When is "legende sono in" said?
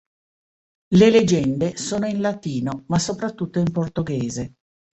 1.11-2.21